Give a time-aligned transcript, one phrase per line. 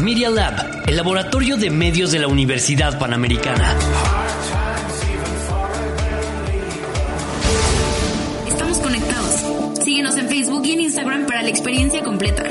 [0.00, 3.74] Media Lab, el laboratorio de medios de la Universidad Panamericana.
[8.46, 9.82] Estamos conectados.
[9.82, 12.44] Síguenos en Facebook y en Instagram para la experiencia completa.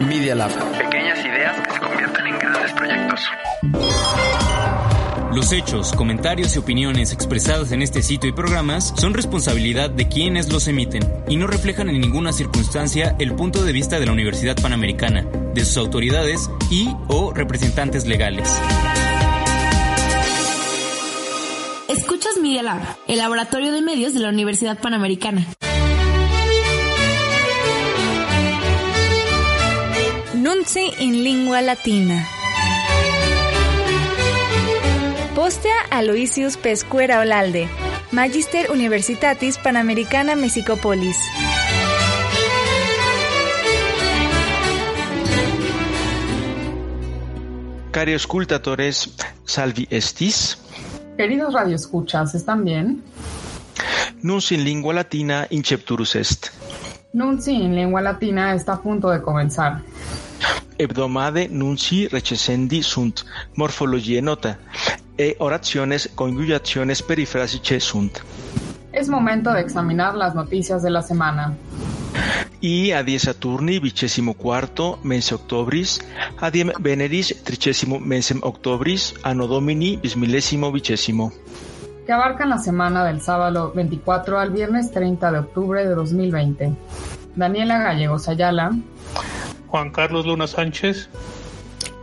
[0.00, 0.50] Media Lab.
[0.78, 3.20] Pequeñas ideas que se convierten en grandes proyectos.
[5.36, 10.50] Los hechos, comentarios y opiniones expresados en este sitio y programas son responsabilidad de quienes
[10.50, 14.56] los emiten y no reflejan en ninguna circunstancia el punto de vista de la Universidad
[14.56, 18.48] Panamericana, de sus autoridades y o representantes legales.
[21.88, 25.46] Escuchas Media Lab, el laboratorio de medios de la Universidad Panamericana.
[30.34, 32.26] Nunci in lingua latina.
[35.34, 37.68] Postea Aloysius Pescuera Olalde,
[38.10, 41.16] Magister Universitatis Panamericana Mexicopolis.
[47.96, 49.14] Cari escultatores,
[49.46, 50.58] salvi estis.
[51.16, 53.02] Queridos radioescuchas, ¿están bien?
[54.20, 56.48] Nunci in lingua latina incepturus est.
[57.14, 59.80] Nunci en lengua latina está a punto de comenzar.
[60.76, 63.24] Hebdomade nunci recessendi sunt
[63.54, 64.58] morfologie nota
[65.16, 68.20] e oraciones coniugaciones perifrasice sunt.
[68.92, 71.56] Es momento de examinar las noticias de la semana.
[72.60, 76.00] I adie Saturni vicesimo quarto mense octobris,
[76.38, 81.32] adiem Veneris tricesimo mensem octobris, anno Domini bismillesimo vicesimo.
[82.06, 86.72] que abarcan la semana del sábado 24 al viernes 30 de octubre de 2020.
[87.34, 88.70] Daniela Gallegos Ayala,
[89.66, 91.10] Juan Carlos Luna Sánchez,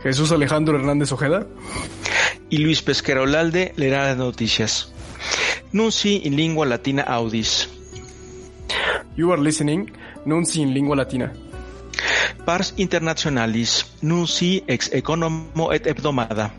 [0.02, 1.46] Jesús Alejandro Hernández Ojeda
[2.50, 4.92] y Luis Pesquera Olalde leerá las noticias.
[5.72, 7.68] Nunci in lingua latina audis.
[9.16, 9.90] You are listening
[10.24, 11.32] Nunci in lingua latina.
[12.44, 16.50] Pars internationalis, nunci ex economo et hebdomada.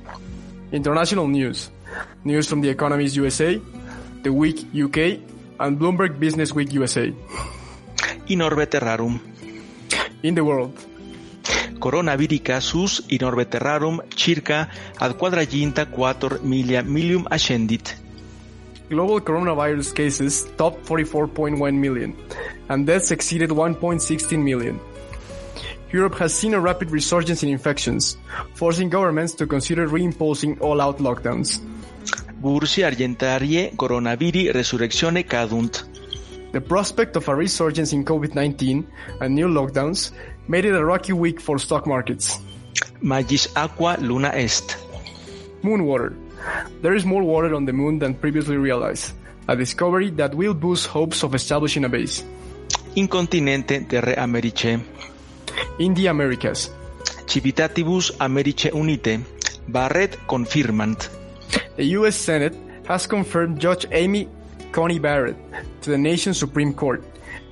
[0.72, 1.72] International news.
[2.24, 3.62] News from The Economist USA,
[4.24, 5.20] The Week UK,
[5.60, 7.14] and Bloomberg Business Week USA.
[8.28, 9.20] In orbe terrarum.
[10.24, 10.74] In the world.
[11.80, 18.05] Coronaviri casus in orbe terrarum circa ad quadraginta quator milia milium ascendit.
[18.90, 22.16] Global coronavirus cases topped 44.1 million,
[22.70, 24.80] and deaths exceeded 1.16 million.
[25.92, 28.18] Europe has seen a rapid resurgence in infections,
[28.54, 31.60] forcing governments to consider reimposing all-out lockdowns.
[32.42, 35.84] Bursi argentarie coronaviri resurrectione cadunt.
[36.52, 38.86] The prospect of a resurgence in COVID-19
[39.22, 40.12] and new lockdowns
[40.48, 42.40] made it a rocky week for stock markets.
[43.02, 44.78] Magis aqua luna est.
[45.64, 46.16] Moon water.
[46.82, 49.14] There is more water on the moon than previously realized,
[49.48, 52.24] a discovery that will boost hopes of establishing a base.
[52.96, 54.80] Incontinente terre Americe.
[55.80, 56.70] In the Americas,
[57.26, 59.20] Civitatibus Americe unite.
[59.68, 61.10] Barrett confirmant.
[61.76, 62.16] the U.S.
[62.16, 62.56] Senate
[62.88, 64.30] has confirmed Judge Amy
[64.72, 65.36] Coney Barrett
[65.82, 67.04] to the nation's Supreme Court,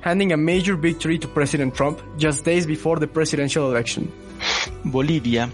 [0.01, 4.11] handing a major victory to President Trump just days before the presidential election.
[4.85, 5.49] Bolivia.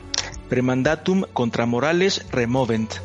[0.50, 3.00] Premandatum contra Morales removent.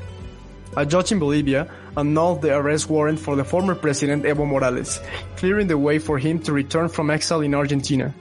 [0.76, 5.00] A judge in Bolivia annulled the arrest warrant for the former president Evo Morales,
[5.36, 8.12] clearing the way for him to return from exile in Argentina.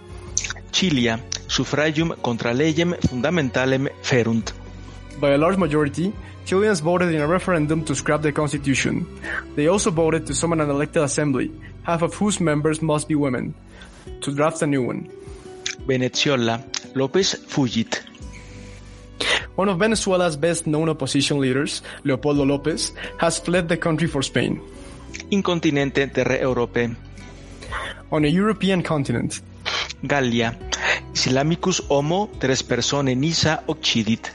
[0.71, 1.19] Chilia.
[1.47, 4.53] Suffragium contra legem fundamentalem ferunt.
[5.19, 6.13] By a large majority,
[6.45, 9.07] Chileans voted in a referendum to scrap the constitution.
[9.55, 11.51] They also voted to summon an elected assembly,
[11.83, 13.53] half of whose members must be women,
[14.21, 15.09] to draft a new one.
[15.87, 18.01] Venezuela, López fugit.
[19.55, 24.59] One of Venezuela's best known opposition leaders, Leopoldo López, has fled the country for Spain.
[25.29, 26.95] Incontinente terre Europe.
[28.11, 29.41] On a European continent,
[30.05, 30.57] Gallia.
[31.13, 34.31] Islamicus homo tres persone nisa occidit.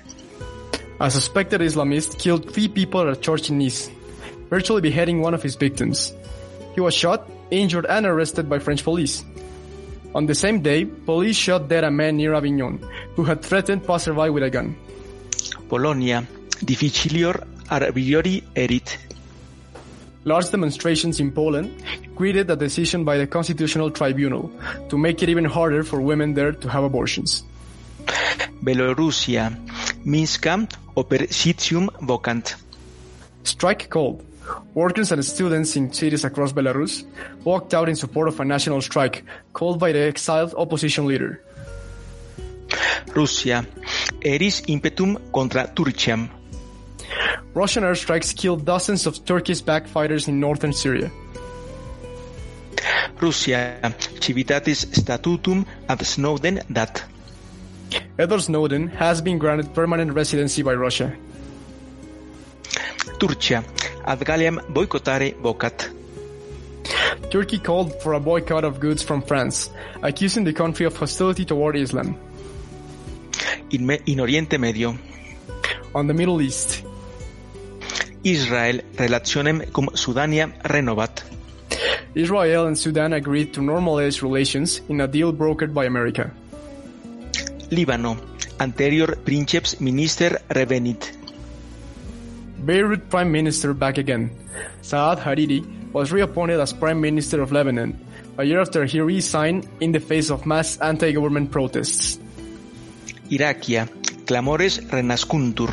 [1.01, 3.91] a suspected Islamist killed three people at a church in Nice,
[4.51, 6.13] virtually beheading one of his victims.
[6.75, 9.25] He was shot, injured, and arrested by French police.
[10.15, 12.79] On the same day, police shot dead a man near Avignon,
[13.15, 14.77] who had threatened passerby with a gun.
[15.69, 16.27] Polonia.
[16.65, 18.99] Difficilior arbiori erit.
[20.25, 21.71] Large demonstrations in Poland
[22.15, 24.51] greeted a decision by the Constitutional Tribunal
[24.89, 27.45] to make it even harder for women there to have abortions.
[28.63, 29.57] Bielorrusia,
[30.05, 32.57] Minska, Opersitium Vocant.
[33.45, 34.25] Strike called.
[34.75, 37.05] Workers and students in cities across Belarus
[37.45, 41.41] walked out in support of a national strike called by the exiled opposition leader.
[43.15, 43.67] Rusia,
[44.23, 46.29] Eris impetum contra Turciam.
[47.55, 51.11] Russian airstrikes killed dozens of Turkish-backed fighters in northern Syria.
[53.21, 53.79] Russia,
[54.21, 57.05] civitatis statutum ad Snowden dat.
[58.19, 61.17] Edward Snowden has been granted permanent residency by Russia.
[63.19, 63.65] Turcia,
[64.07, 65.91] ad Galliam boycottare vocat.
[67.31, 69.71] Turkey called for a boycott of goods from France,
[70.03, 72.17] accusing the country of hostility toward Islam.
[73.71, 74.97] In, in Oriente Medio.
[75.95, 76.85] On the Middle East.
[78.25, 81.23] Israel relationem cum Sudania renovat.
[82.15, 86.31] Israel and Sudan agreed to normalize relations in a deal brokered by America.
[87.71, 88.17] Líbano,
[88.59, 91.13] anterior princeps minister revenit.
[92.65, 94.31] Beirut Prime Minister back again.
[94.83, 97.99] Saad Hariri was reappointed as Prime Minister of Lebanon
[98.39, 102.19] a year after he resigned in the face of mass anti-government protests.
[103.31, 103.89] Iraquia,
[104.25, 105.71] clamores renascuntur.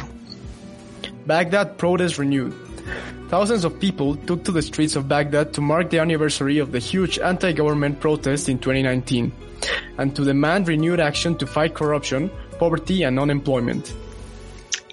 [1.26, 2.54] Baghdad protests renewed.
[3.30, 6.80] Thousands of people took to the streets of Baghdad to mark the anniversary of the
[6.80, 9.32] huge anti-government protest in 2019
[9.98, 12.30] and to demand renewed action to fight corruption,
[12.60, 13.94] poverty and unemployment.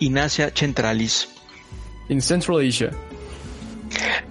[0.01, 1.27] In Asia Centralis.
[2.09, 2.95] In Central Asia.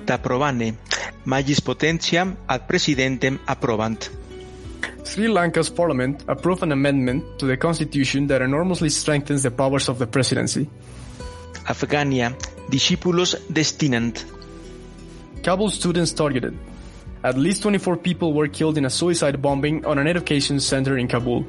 [0.06, 0.78] T'approvane,
[1.25, 4.20] magis potentiam ad presidentem approvant.
[5.04, 10.00] Sri Lanka's parliament approved an amendment to the constitution that enormously strengthens the powers of
[10.00, 10.69] the presidency.
[11.68, 12.33] Afgania,
[12.69, 14.25] discípulos destinant.
[15.44, 16.57] Kabul students targeted.
[17.24, 21.07] At least 24 people were killed in a suicide bombing on an education center in
[21.07, 21.45] Kabul.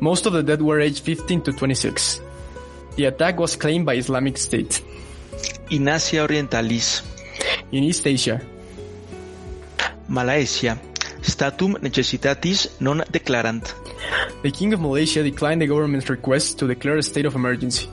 [0.00, 2.20] Most of the dead were aged 15 to 26.
[2.96, 4.82] The attack was claimed by Islamic State.
[5.70, 7.02] In Asia Orientalis.
[7.72, 8.40] In East Asia.
[10.08, 10.78] Malaysia,
[11.22, 13.74] statum necessitatis non declarant.
[14.42, 17.88] The King of Malaysia declined the government's request to declare a state of emergency.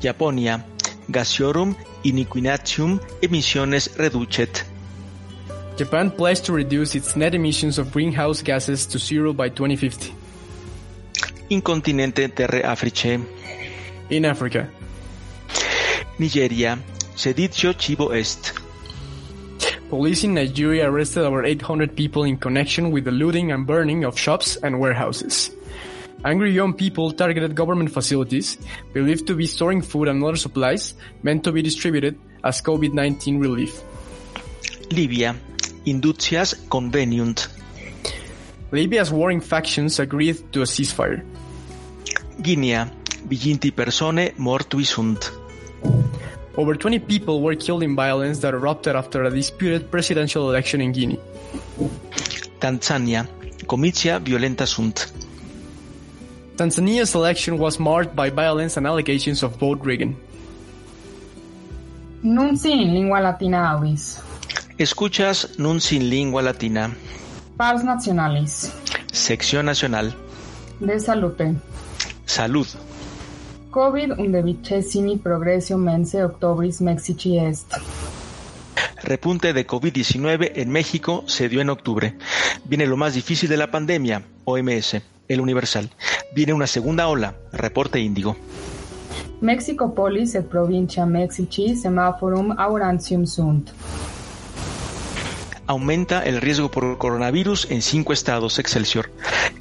[0.00, 0.64] Japonia,
[1.10, 4.64] gasiorum iniquinatium emissiones reducet.
[5.76, 10.12] Japan pledged to reduce its net emissions of greenhouse gases to zero by 2050.
[11.50, 13.24] In continente terre Africae.
[14.10, 14.68] In Africa.
[16.18, 16.78] Nigeria,
[17.14, 18.59] seditio cibo est.
[19.90, 24.16] Police in Nigeria arrested over 800 people in connection with the looting and burning of
[24.16, 25.50] shops and warehouses.
[26.24, 28.56] Angry young people targeted government facilities,
[28.92, 30.94] believed to be storing food and other supplies
[31.24, 33.82] meant to be distributed as COVID-19 relief.
[34.92, 35.34] Libya,
[35.84, 37.48] indutias conveniunt.
[38.70, 41.24] Libya's warring factions agreed to a ceasefire.
[42.40, 42.84] Guinea,
[43.26, 45.39] viginti persone mortui sunt.
[46.60, 50.92] Over 20 people were killed in violence that erupted after a disputed presidential election in
[50.92, 51.18] Guinea.
[52.60, 53.26] Tanzania,
[53.66, 55.10] comitia violenta sunt.
[56.56, 60.14] Tanzania's election was marked by violence and allegations of vote rigging.
[62.22, 64.20] Nunci in lingua latina audis.
[64.78, 66.94] Escuchas Nunci in lingua latina.
[67.56, 68.70] Pars nationalis.
[69.10, 70.12] Sección nacional.
[70.78, 71.56] De salute.
[72.26, 72.66] Salud.
[73.70, 77.72] COVID undevicesimi progressio mense octobris Mexici est.
[79.04, 82.16] Repunte de COVID-19 en México se dio en octubre.
[82.64, 85.88] Viene lo más difícil de la pandemia, OMS, el Universal.
[86.34, 88.36] Viene una segunda ola, reporte índigo.
[89.40, 93.70] Mexico polis et provincia Mexici semaphorum aurantium sunt.
[95.66, 99.12] Aumenta el riesgo por coronavirus en cinco estados, Excelsior.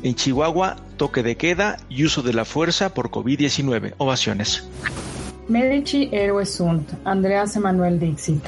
[0.01, 3.95] En Chihuahua, toque de queda y uso de la fuerza por COVID-19.
[3.97, 4.67] Ovaciones.
[5.47, 6.89] Medici héroes sunt.
[7.05, 8.43] Andreas Emanuel Dixit.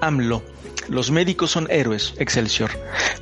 [0.00, 0.42] AMLO.
[0.88, 2.70] Los médicos son héroes, Excelsior.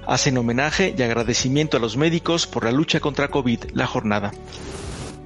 [0.06, 4.32] Hacen homenaje y agradecimiento a los médicos por la lucha contra COVID, la jornada.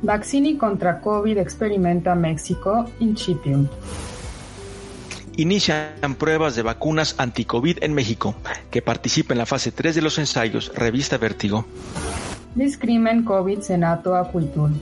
[0.02, 3.66] Vaccini contra COVID experimenta México, incipium.
[5.38, 8.35] Inician pruebas de vacunas anti-COVID en México,
[8.73, 11.64] que participa en la fase 3 de los ensayos, revista Vértigo.
[12.57, 14.73] Discrimen COVID Senato acuitur.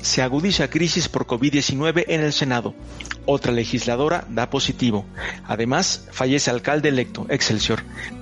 [0.00, 2.74] Se agudiza crisis por COVID-19 en el Senado.
[3.26, 5.04] Otra legisladora da positivo.
[5.44, 7.80] Además, fallece alcalde electo, Excelsior.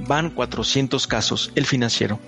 [0.08, 2.18] Van 400 casos, el financiero.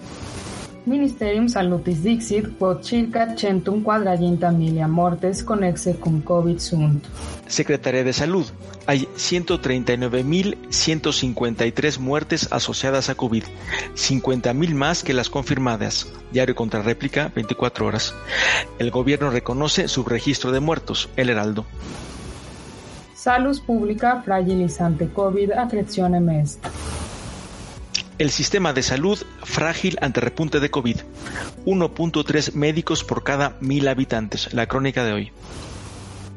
[0.87, 7.05] Ministerium Salutis dixit quod circa centum quadraginta milia mortes conexe cum COVID sunt.
[7.49, 8.47] Secretaría de Salud.
[8.87, 13.43] Hay 139.153 muertes asociadas a COVID,
[13.97, 16.07] 50.000 más que las confirmadas.
[16.31, 18.15] Diario contra réplica, 24 horas.
[18.79, 21.67] El gobierno reconoce subregistro de muertos, El Heraldo.
[23.13, 26.65] Salus publica fragilizante COVID accretionem est.
[28.19, 30.97] El sistema de salud frágil ante repunte de COVID.
[31.67, 34.55] 1.3 médicos por cada mil habitantes.
[34.55, 35.33] La crónica de hoy.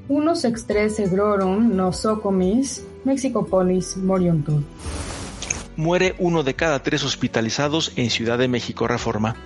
[0.09, 4.61] Unos extres egrorum nosocomis Mexicopolis moriuntur.
[5.77, 8.85] Muere uno de cada tres hospitalizados en Ciudad de México.
[8.85, 9.37] Reforma.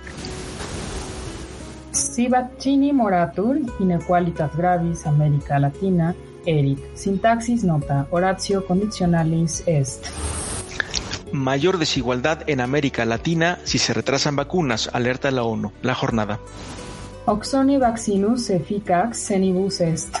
[1.92, 6.80] Si vaccini moratur inequalitas gravis América Latina erit.
[6.94, 8.08] Sintaxis nota.
[8.10, 10.08] Horatio conditionalis est.
[11.34, 15.72] Mayor desigualdad en América Latina si se retrasan vacunas, alerta la ONU.
[15.82, 16.38] La jornada.
[17.24, 20.16] Oxoni vaccinus efficax senibus est.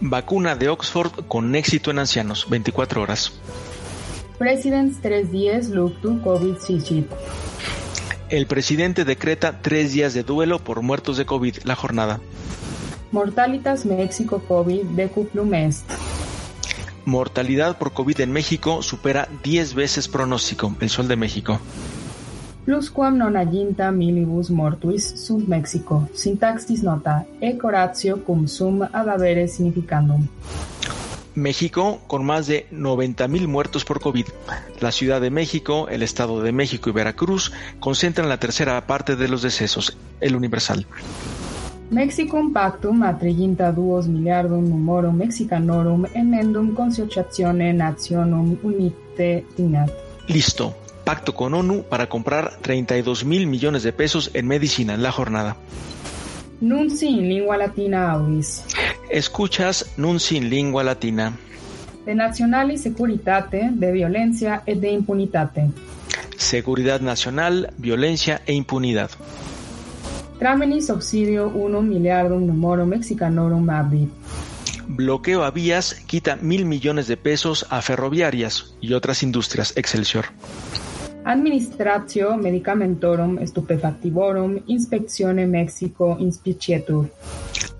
[0.00, 3.34] Vacuna de Oxford con éxito en ancianos, 24 horas.
[4.36, 7.08] Presidents 310 luctu COVID sicit.
[8.30, 12.18] El presidente decreta tres días de duelo por muertos de COVID, la jornada.
[13.12, 15.84] Mortalitas Mexico COVID decuplum est.
[17.04, 21.60] Mortalidad por COVID en México supera 10 veces pronóstico, el Sol de México.
[22.64, 26.08] Plusquam nonaginta milibus mortuis sub Mexico.
[26.14, 27.26] Sintaxis nota.
[27.40, 30.26] Ec Horatio cum sum ad avere significandum.
[31.34, 34.26] México con más de 90.000 muertos por COVID.
[34.80, 39.28] La Ciudad de México, el Estado de México y Veracruz concentran la tercera parte de
[39.28, 40.86] los decesos, el Universal.
[41.90, 49.90] Mexicum pactum atriginta duos miliardum numorum mexicanorum emendum consociatione nationum unite dignat.
[50.28, 50.74] Listo.
[51.04, 55.56] Pacto con ONU para comprar 32 mil millones de pesos en medicina en la jornada.
[56.62, 58.64] Nunci in lingua latina audis.
[59.10, 61.36] Escuchas Nunci in lingua latina.
[62.06, 65.70] De nationali securitate, de violencia et de impunitate.
[66.36, 69.10] Seguridad nacional, violencia e impunidad.
[70.44, 74.10] Tramenis obsidio 1 miliardum numorum mexicanorum abit.
[74.86, 79.72] Bloqueo a vías quita mil millones de pesos a ferroviarias y otras industrias.
[79.74, 80.26] Excelsior.
[81.24, 87.08] Administratio medicamentorum stupefactivorum inspeccione Mexico inspicietur.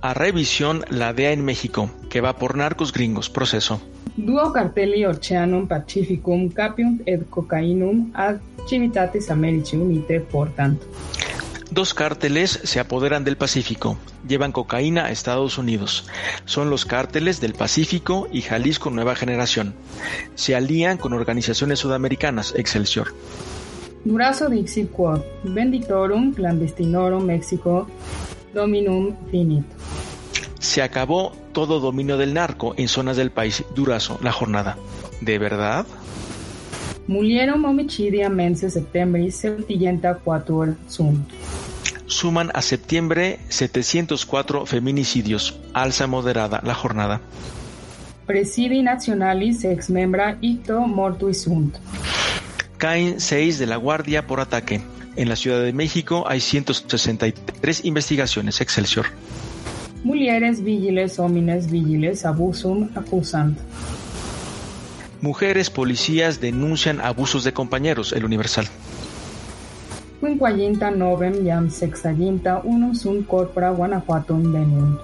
[0.01, 3.29] A revisión la DEA en México, que va por narcos gringos.
[3.29, 3.79] Proceso.
[4.17, 10.87] Duo cartelli Oceanum Pacificum capiunt et cocainum ad civitatis Americi Unite por tanto.
[11.75, 16.07] Dos cárteles se apoderan del Pacífico, llevan cocaína a Estados Unidos.
[16.45, 19.75] Son los cárteles del Pacífico y Jalisco Nueva Generación.
[20.37, 23.09] Se alían con organizaciones sudamericanas, Excelsior.
[24.05, 27.89] Durazo dixit quod, benditorum clandestinorum Mexico
[28.55, 29.65] dominum finit.
[30.61, 33.65] Se acabó todo dominio del narco en zonas del país.
[33.75, 34.79] Durazo, la jornada.
[35.21, 35.85] ¿De verdad?
[37.09, 41.29] Mulierum homicidia mense septembris septigenta quatur sunt.
[42.15, 45.59] Suman a septiembre 704 feminicidios.
[45.73, 47.21] Alza moderada la jornada.
[48.25, 51.75] Presidi nationalis ex membra icto mortuis sunt.
[52.79, 54.81] Caen seis de la Guardia por ataque.
[55.17, 58.61] En la Ciudad de México hay 163 investigaciones.
[58.61, 59.07] Excelsior.
[60.05, 63.59] Mulieres vigiles homines vigiles abusum accusant.
[65.21, 68.13] Mujeres policías denuncian abusos de compañeros.
[68.13, 68.69] El Universal.
[70.25, 74.99] Quinquaginta novem jam sexaginta unum sunt corpora Guanajuatum veniunt.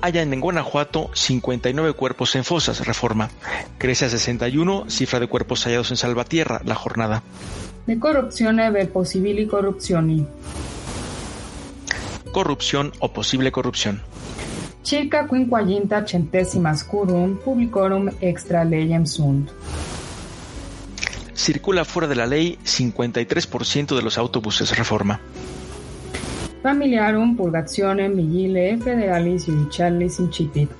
[0.00, 3.28] Hallan en Guanajuato 59 cuerpos en fosas, reforma.
[3.76, 7.24] Crece a 61, cifra de cuerpos hallados en Salvatierra, la jornada.
[7.86, 10.24] De corruptione ver possibili corruptioni.
[12.30, 14.00] Corrupción o posible corrupción.
[14.84, 19.50] Circa quinquaginta centesimas curum publicorum extra legem sunt.
[21.34, 25.20] Circula fuera de la ley 53% de los autobuses, reforma.
[26.62, 30.70] Familiarum purgationem vigile federalis judicialis incipit.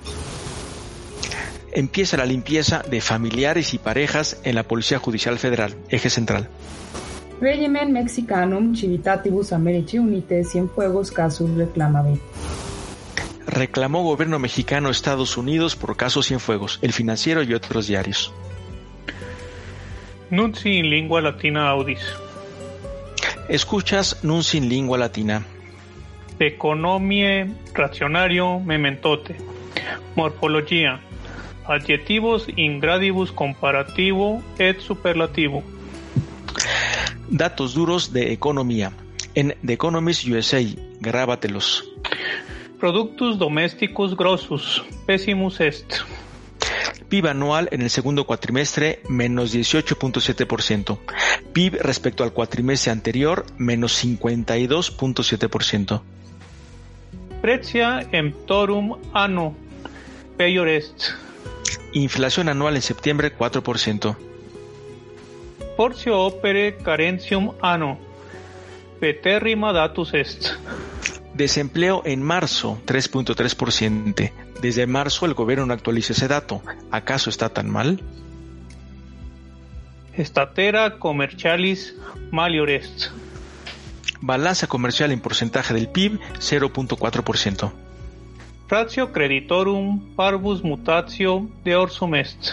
[1.73, 6.49] Empieza la limpieza de familiares y parejas en la Policía Judicial Federal, eje central.
[7.41, 12.21] Regimen Mexicanum civitatibus Americi Unite Cienfuegos casus reclamabit.
[13.47, 18.33] Reclamó gobierno mexicano Estados Unidos por casos Cienfuegos, El Financiero y otros diarios.
[20.31, 22.01] Nunci in lingua latina audis.
[23.49, 25.45] Escuchas Nunci in lingua latina.
[26.39, 29.37] Economie rationario mementote.
[30.17, 31.01] Morfología.
[31.67, 35.63] Adjetivos in gradibus comparativo et superlativo.
[37.29, 38.93] Datos duros de economía.
[39.35, 40.61] En The Economist USA,
[41.01, 41.85] grábatelos.
[42.79, 46.05] Productos domésticos grosos, pésimos est.
[47.09, 50.99] PIB anual en el segundo cuatrimestre menos 18.7%.
[51.53, 56.01] PIB respecto al cuatrimestre anterior menos 52.7%.
[57.41, 59.55] Precia emptorum anno,
[60.37, 61.11] peior est.
[61.93, 64.17] Inflación anual en septiembre 4%.
[65.77, 67.99] Porcio opere carentium anno,
[68.99, 70.55] peterrima datus est.
[71.35, 74.33] Desempleo en marzo 3.3%.
[74.61, 76.63] Desde marzo el gobierno no actualiza ese dato.
[76.93, 78.01] ¿Acaso está tan mal?
[80.17, 81.97] Estatera commercialis
[82.31, 83.11] malior est.
[84.21, 87.73] Balanza comercial en porcentaje del PIB 0.4%.
[88.69, 92.53] Ratio creditorum parvus mutatio de orsum est.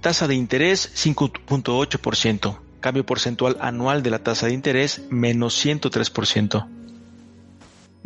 [0.00, 2.58] Tasa de interés 5.8%.
[2.80, 6.66] Cambio porcentual anual de la tasa de interés menos 103%.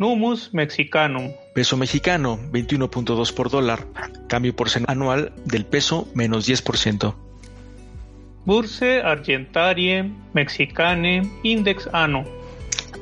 [0.01, 1.31] Numus mexicanum.
[1.53, 3.85] Peso mexicano 21.2 por dólar.
[4.27, 7.13] Cambio porcentual anual del peso menos 10%.
[8.43, 12.25] Burse argentarie mexicane index anno.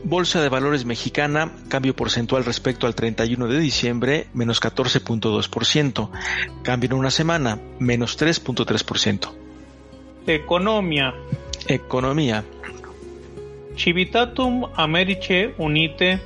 [0.03, 6.09] Bolsa de Valores Mexicana, cambio porcentual respecto al 31 de diciembre, menos 14.2%.
[6.63, 9.31] Cambio en una semana, menos 3.3%.
[10.27, 11.15] Economia.
[11.65, 12.43] Economía.
[13.79, 16.19] Civitatum Americe Unite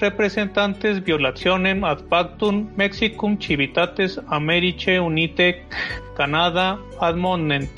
[0.00, 5.64] representantes violationem ad pactum Mexicum Civitates Americe Unite
[6.14, 7.70] Canada admonent.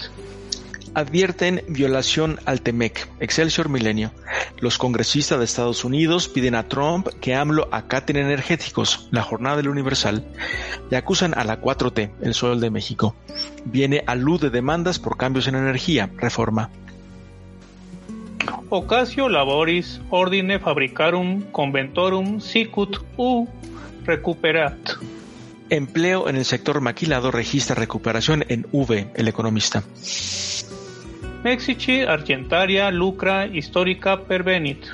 [0.94, 4.12] Advierten violación al TEMEC, Excelsior Milenio.
[4.58, 9.68] Los congresistas de Estados Unidos piden a Trump que AMLO acaten energéticos, la jornada del
[9.68, 10.24] Universal,
[10.90, 13.14] y acusan a la 4T, el Sol de México.
[13.64, 16.70] Viene a luz de demandas por cambios en energía, reforma.
[18.68, 23.48] Ocasio laboris ordine fabricarum conventorum sicut u
[24.04, 24.96] recuperat.
[25.70, 29.82] Empleo en el sector maquilado registra recuperación en V, el economista.
[31.44, 34.84] Mexici argentaria lucra histórica pervenit.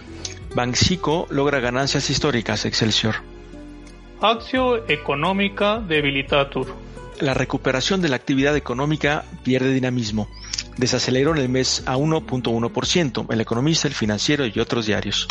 [0.54, 3.16] Banxico logra ganancias históricas, Excelsior.
[4.20, 6.74] Accio económica debilitatur.
[7.20, 10.28] La recuperación de la actividad económica pierde dinamismo.
[10.78, 15.28] Desaceleró en el mes a 1.1%, el economista, el financiero y otros diarios.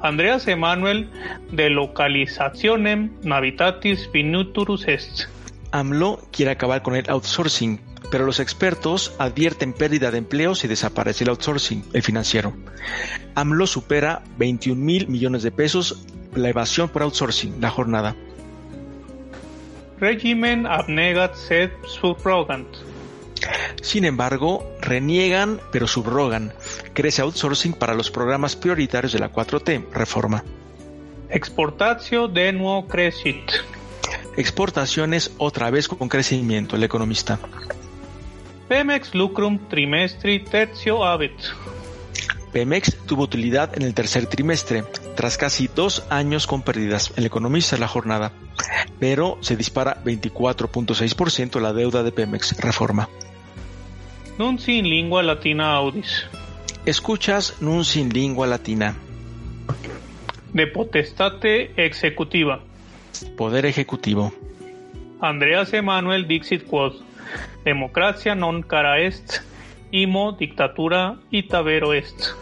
[0.00, 1.08] Andreas Emanuel
[1.52, 5.28] de localizacionem navitatis finuturus est.
[5.70, 7.80] AMLO quiere acabar con el outsourcing,
[8.10, 12.54] pero los expertos advierten pérdida de empleos si desaparece el outsourcing, el financiero.
[13.34, 18.14] AMLO supera 21 mil millones de pesos la evasión por outsourcing, la jornada.
[19.98, 22.68] Regimen abnegat sed subrogant.
[23.82, 26.52] Sin embargo, reniegan pero subrogan.
[26.94, 30.42] Crece outsourcing para los programas prioritarios de la 4T, reforma.
[31.28, 33.50] Exportatio de nuevo crecit.
[34.36, 37.38] Exportaciones otra vez con crecimiento, el economista.
[38.68, 41.32] Pemex lucrum trimestri tercio habit.
[42.52, 44.84] Pemex tuvo utilidad en el tercer trimestre,
[45.16, 47.12] tras casi dos años con pérdidas.
[47.16, 48.30] El economista la jornada.
[49.00, 53.08] Pero se dispara 24.6% la deuda de Pemex, reforma.
[54.38, 56.26] Nunci in lingua latina audis.
[56.84, 58.94] Escuchas Nunci in lingua latina.
[60.52, 62.60] De potestate executiva.
[63.36, 64.32] Poder ejecutivo.
[65.20, 67.02] Andreas Emanuel Dixit quod.
[67.64, 69.42] Democracia non cara est,
[69.90, 72.36] imo dictatura itavero est.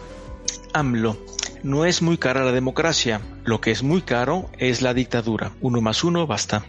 [0.75, 1.17] AMLO.
[1.64, 5.53] No es muy cara la democracia, lo que es muy caro es la dictadura.
[5.62, 6.62] Uno más uno basta.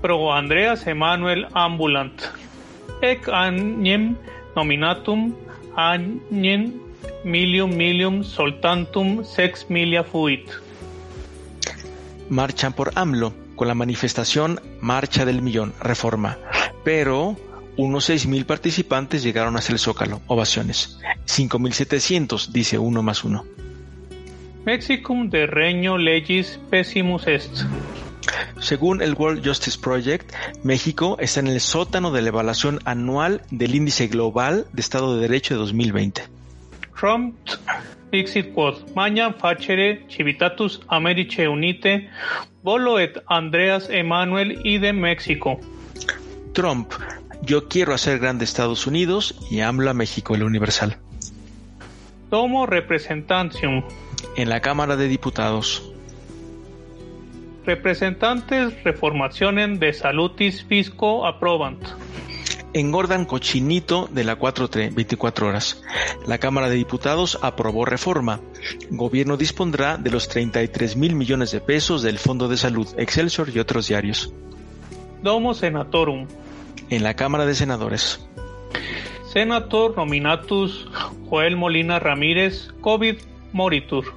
[0.00, 2.22] Pro Andreas Emanuel ambulant.
[3.02, 4.16] Ec agnem
[4.56, 5.34] nominatum
[5.76, 6.72] agnem
[7.24, 10.48] milium milium soltantum sex milia fuit.
[12.30, 16.38] Marchan por AMLO con la manifestación Marcha del Millón, Reforma.
[16.84, 17.36] Pero
[17.76, 20.98] unos 6.000 participantes llegaron hasta el Zócalo, ovaciones.
[21.26, 23.44] 5.700, dice uno más uno.
[24.64, 27.64] Mexicum de reño legis pessimus est.
[28.58, 30.32] Según el World Justice Project,
[30.62, 35.22] México está en el sótano de la evaluación anual del Índice Global de Estado de
[35.22, 36.22] Derecho de 2020.
[36.98, 37.36] Trump
[38.10, 42.08] dixit quod magnam facere civitatus Americe Unite
[42.62, 45.60] volo et Andreas Emanuel y de México.
[46.54, 46.92] Trump,
[47.42, 51.03] yo quiero hacer grande Estados Unidos y AMLO a México, el Universal.
[52.34, 53.84] Tomo representantium.
[54.34, 55.88] En la Cámara de Diputados.
[57.64, 61.78] Representantes reformaciones de salutis fisco aprobant.
[62.72, 65.80] engordan cochinito de la 4T 24 horas.
[66.26, 68.40] La Cámara de Diputados aprobó reforma.
[68.90, 73.60] Gobierno dispondrá de los 33 mil millones de pesos del Fondo de Salud, Excelsior y
[73.60, 74.34] otros diarios.
[75.22, 76.26] Domo Senatorum.
[76.90, 78.26] En la Cámara de Senadores.
[79.34, 80.86] Senator nominatus
[81.28, 83.16] Joel Molina Ramírez, COVID
[83.52, 84.14] moritur.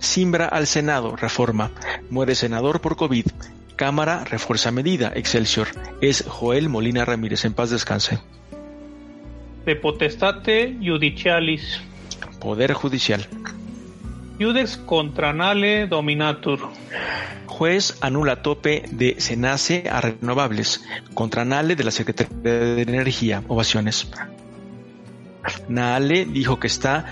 [0.00, 1.70] Simbra al Senado, reforma.
[2.08, 3.26] Muere senador por COVID.
[3.76, 5.68] Cámara refuerza medida, Excelsior.
[6.00, 8.20] Es Joel Molina Ramírez, en paz descanse.
[9.66, 11.82] De potestate judicialis.
[12.40, 13.28] Poder judicial.
[14.42, 16.58] Judex contranale dominatur.
[17.46, 20.82] Juez anula tope de Senace a renovables.
[21.14, 23.44] Contranale de la Secretaría de Energía.
[23.46, 24.10] Ovaciones.
[25.68, 27.06] Naale dijo que está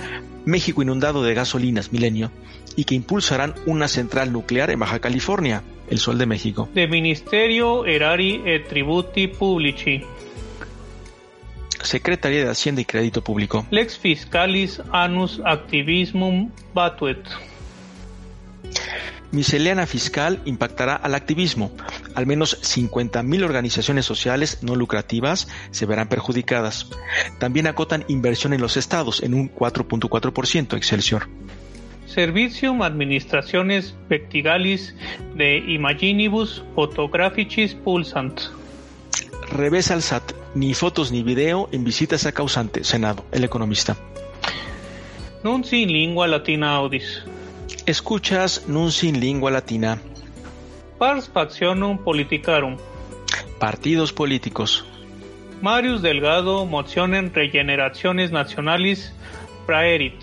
[0.44, 2.32] México inundado de gasolinas, milenio,
[2.74, 6.68] y que impulsarán una central nuclear en Baja California, el Sol de México.
[6.74, 10.02] De Ministerio Erari et Tributi Publici.
[11.82, 13.66] Secretaría de Hacienda y Crédito Público.
[13.70, 17.22] Lex Fiscalis Annus Activismum Batuet.
[19.32, 21.70] Miscelánea fiscal impactará al activismo.
[22.16, 26.90] Al menos 50.000 organizaciones sociales no lucrativas se verán perjudicadas.
[27.38, 31.28] También acotan inversión en los estados en un 4.4% Excelsior.
[32.06, 34.96] Servicium Administraciones Vectigalis
[35.36, 38.40] de Imaginibus Photographicis Pulsant.
[39.50, 43.96] Revés al SAT, ni fotos ni video en visitas a causante, Senado, el economista.
[45.42, 47.24] Nunci in lingua latina audis.
[47.86, 50.00] Escuchas Nunci in lingua latina.
[50.98, 52.76] Pars factionum politicarum.
[53.58, 54.84] Partidos políticos.
[55.60, 59.12] Marius Delgado mocionen regeneraciones nacionales
[59.66, 60.14] praerit.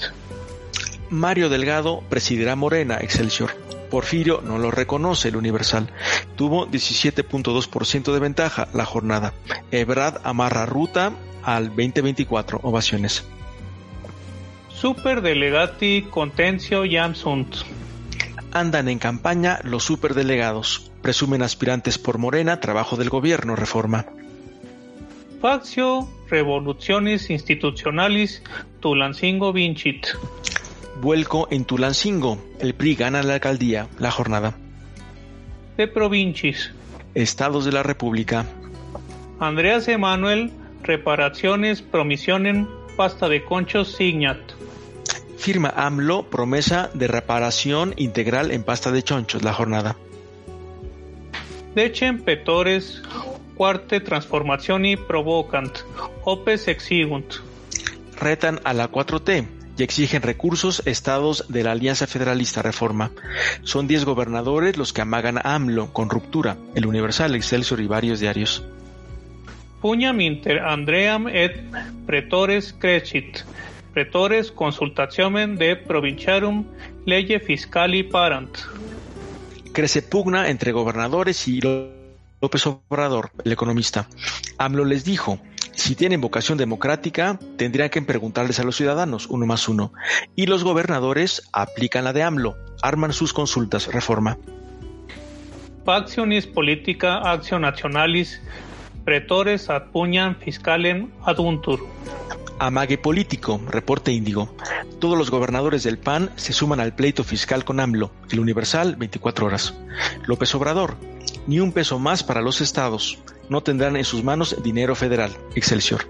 [1.10, 3.66] Mario Delgado presidirá Morena, Excelsior.
[3.89, 5.89] Porfirio no lo reconoce el Universal.
[6.36, 9.34] Tuvo 17.2% de ventaja la jornada.
[9.71, 12.60] Ebrad amarra ruta al 2024.
[12.63, 13.23] Ovaciones.
[14.69, 17.56] Superdelegati contencio jam sunt.
[18.52, 20.91] Andan en campaña los superdelegados.
[21.02, 24.06] Presumen aspirantes por Morena, trabajo del gobierno, reforma.
[25.41, 28.43] Faccio revoluciones institucionalis
[28.80, 30.08] Tulancingo vincit.
[31.00, 32.44] Vuelco en Tulancingo.
[32.60, 34.56] El PRI gana la alcaldía, la jornada.
[35.78, 36.72] De provincis.
[37.14, 38.48] Estados de la República.
[39.40, 44.40] Andreas Emanuel, reparaciones, promisionen, pasta de conchos, signat.
[45.38, 49.96] Firma AMLO, promesa de reparación integral en pasta de chonchos, la jornada.
[51.76, 53.04] Decem petores,
[53.54, 55.78] cuarte transformazioni provocant,
[56.24, 57.36] opes exigunt.
[58.20, 63.12] Retan a la 4T y exigen recursos estados de la Alianza Federalista Reforma.
[63.63, 68.20] Son 10 gobernadores los que amagan a AMLO con ruptura, el Universal, Excelsior y varios
[68.20, 68.63] diarios.
[69.82, 71.62] Puñam inter Andream et
[72.08, 73.46] pretores crescit,
[73.94, 76.66] pretores consultacionem de provinciarum
[77.06, 78.58] leye fiscali parant.
[79.74, 81.62] Crece pugna entre gobernadores y
[82.39, 84.08] López Obrador, el economista.
[84.58, 85.39] AMLO les dijo,
[85.73, 89.91] si tienen vocación democrática, tendrían que preguntarles a los ciudadanos, uno más uno.
[90.36, 94.38] Y los gobernadores aplican la de AMLO, arman sus consultas, reforma.
[95.84, 98.41] Factionis politica actio nationalis,
[99.04, 101.80] pretores ad puñam fiscalem aduntur.
[102.60, 104.54] Amague político, reporte índigo.
[105.00, 109.45] Todos los gobernadores del PAN se suman al pleito fiscal con AMLO, el Universal 24
[109.45, 109.76] horas.
[110.26, 110.97] López Obrador,
[111.48, 113.18] ni un peso más para los estados.
[113.50, 115.32] No tendrán en sus manos dinero federal.
[115.56, 116.06] Excelsior.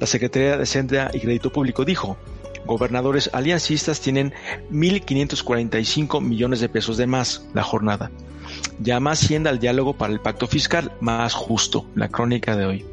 [0.00, 2.16] La Secretaría de Hacienda y Crédito Público dijo,
[2.64, 4.32] gobernadores aliancistas tienen
[4.70, 8.10] 1.545 millones de pesos de más la jornada.
[8.80, 11.86] Llama Hacienda al diálogo para el pacto fiscal más justo.
[11.94, 12.84] La crónica de hoy.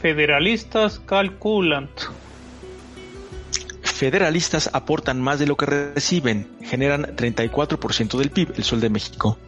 [0.00, 1.90] Federalistas calculant.
[4.02, 9.38] Federalistas aportan más de lo que reciben, generan 34% del PIB, el Sol de México.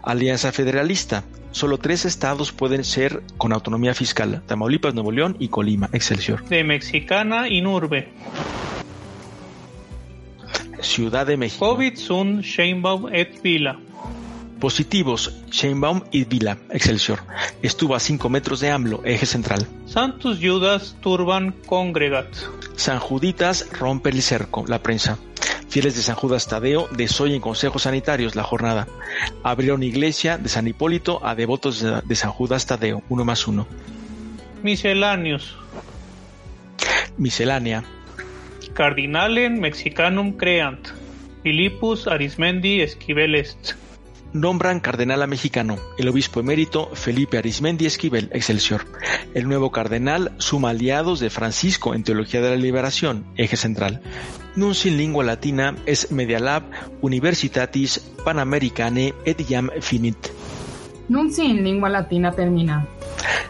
[0.00, 5.90] Alianza Federalista, solo tres estados pueden ser con autonomía fiscal, Tamaulipas, Nuevo León y Colima,
[5.92, 6.44] Excelsior.
[6.44, 8.06] De Mexicana y Nurbe.
[10.82, 11.66] Ciudad de México.
[11.66, 13.76] COVID sunt Sheinbaum et Vila.
[14.60, 17.20] Positivos, Sheinbaum y Vila, Excelsior.
[17.62, 19.66] Estuvo a 5 metros de AMLO, eje central.
[19.86, 22.34] Santus Judas Turban Congregat.
[22.76, 25.18] San Juditas rompe el cerco, la prensa.
[25.68, 28.88] Fieles de San Judas Tadeo desoyen consejos sanitarios la jornada.
[29.42, 33.66] Abrieron iglesia de San Hipólito a devotos de San Judas Tadeo, uno más uno.
[34.62, 35.56] Misceláneos.
[37.18, 37.84] Miscelánea.
[38.74, 40.88] Cardinalen Mexicanum creant.
[41.42, 43.74] Philippus Arismendi Esquivel est.
[44.36, 48.84] Nombran cardenal a mexicano, el obispo emérito Felipe Arismendi Esquivel, Excelsior.
[49.32, 54.02] El nuevo cardenal suma aliados de Francisco en Teología de la Liberación, eje central.
[54.54, 56.64] Nunci in lingua latina es Medialab
[57.00, 60.28] Universitatis Panamericane et Iam Finit.
[61.08, 62.86] Nunci in lingua latina termina.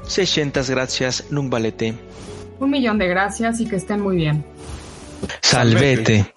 [0.07, 1.95] 600 gracias, nunc valete.
[2.61, 4.45] Un millón de gracias y que estén muy bien.
[5.43, 6.36] Salvete.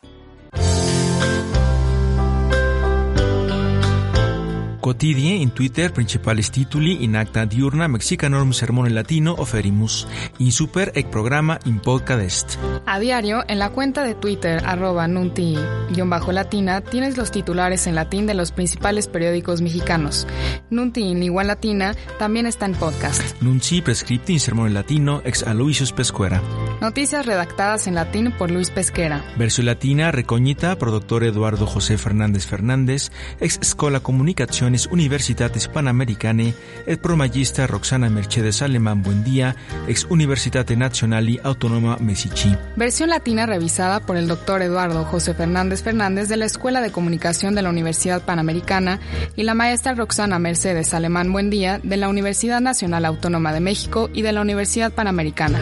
[4.89, 10.08] Quotidie in Twitter principales tituli in acta diurna mexicanorum sermone latino oferimus,
[10.39, 12.56] in super ec programa in podcast.
[12.88, 18.34] A diario, en la cuenta de Twitter arroba nunti-latina tienes los titulares en latín de
[18.34, 20.25] los principales periódicos mexicanos.
[20.71, 23.39] Nunti in lingua latina también está en podcast.
[23.43, 26.41] Nunci prescripti in sermone latino ex Aloysius Pescuera.
[26.82, 29.23] Noticias redactadas en latín por Luis Pesquera.
[29.38, 36.54] Versión latina recoñita por doctor Eduardo José Fernández Fernández, ex Escola Comunicaciones Universitatis Panamericane,
[36.86, 39.56] et pro magista Roxana Mercedes Alemán Buendía,
[39.88, 42.56] ex Universitate Nazionali Autonoma Mesici.
[42.76, 47.56] Versión latina revisada por el doctor Eduardo José Fernández Fernández de la Escuela de Comunicación
[47.56, 49.00] de la Universidad Panamericana
[49.36, 54.22] y la maestra Roxana Mercedes Alemán Buendía de la Universidad Nacional Autónoma de México y
[54.22, 55.60] de la Universidad Panamericana.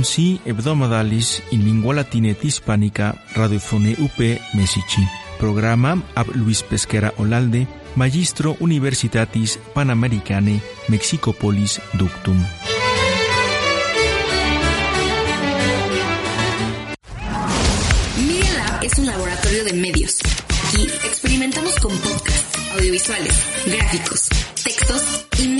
[0.00, 4.18] Nunci hebdomadalis in lingua latina et hispanica radiofone UP
[4.54, 5.04] Mesici.
[5.38, 12.42] Programa ab Luis Pesquera Olalde, Magistro Universitatis Panamericane Mexicopolis Ductum.
[18.16, 20.16] Media Lab es un laboratorio de medios.
[20.68, 23.34] Aquí experimentamos con podcasts, audiovisuales,
[23.66, 24.28] gráficos,
[24.64, 25.59] textos y.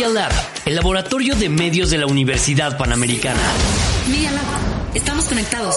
[0.00, 0.32] Media Lab,
[0.64, 3.38] el laboratorio de medios de la Universidad Panamericana.
[4.08, 5.76] Media Lab, estamos conectados.